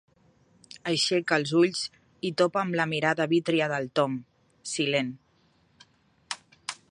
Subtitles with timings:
[0.91, 1.83] Aixeca els ulls
[2.29, 4.17] i topa amb la mirada vítria del Tom,
[4.73, 5.15] silent.